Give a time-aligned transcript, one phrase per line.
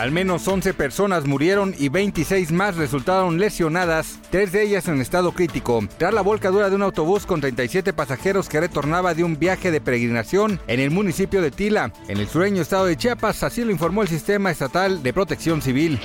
[0.00, 5.32] Al menos 11 personas murieron y 26 más resultaron lesionadas, tres de ellas en estado
[5.32, 9.70] crítico, tras la volcadura de un autobús con 37 pasajeros que retornaba de un viaje
[9.70, 13.72] de peregrinación en el municipio de Tila, en el sureño estado de Chiapas, así lo
[13.72, 16.00] informó el Sistema Estatal de Protección Civil.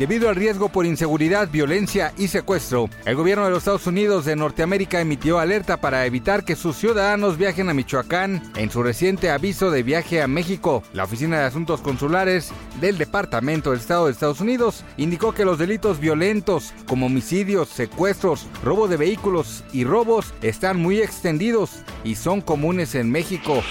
[0.00, 4.36] Debido al riesgo por inseguridad, violencia y secuestro, el gobierno de los Estados Unidos de
[4.36, 9.70] Norteamérica emitió alerta para evitar que sus ciudadanos viajen a Michoacán en su reciente aviso
[9.70, 10.82] de viaje a México.
[10.92, 15.58] La Oficina de Asuntos Consulares del Departamento del Estado de Estados Unidos indicó que los
[15.58, 22.40] delitos violentos como homicidios, secuestros, robo de vehículos y robos están muy extendidos y son
[22.40, 23.62] comunes en México.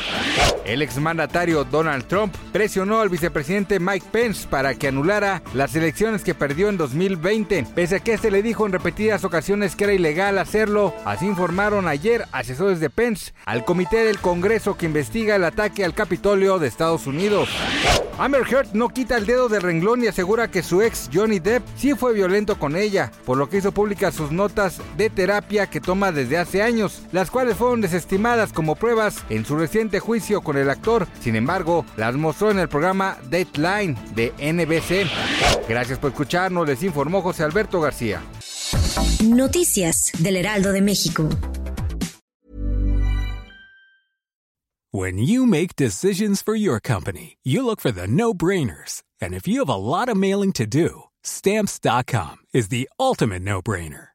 [0.65, 6.33] El exmandatario Donald Trump presionó al vicepresidente Mike Pence para que anulara las elecciones que
[6.33, 10.37] perdió en 2020, pese a que este le dijo en repetidas ocasiones que era ilegal
[10.37, 10.93] hacerlo.
[11.05, 15.93] Así informaron ayer asesores de Pence al comité del Congreso que investiga el ataque al
[15.93, 17.49] Capitolio de Estados Unidos.
[18.17, 21.63] Amber Heard no quita el dedo del renglón y asegura que su ex Johnny Depp
[21.75, 25.81] sí fue violento con ella, por lo que hizo públicas sus notas de terapia que
[25.81, 30.57] toma desde hace años, las cuales fueron desestimadas como pruebas en su reciente juicio con
[30.57, 31.07] el actor.
[31.19, 35.07] Sin embargo, las mostró en el programa Deadline de NBC.
[35.69, 38.23] Gracias por escucharnos, les informó José Alberto García.
[39.23, 41.29] Noticias del Heraldo de México.
[44.91, 49.03] When you make decisions for your company, you look for the no-brainers.
[49.21, 54.14] And if you have a lot of mailing to do, stamps.com is the ultimate no-brainer.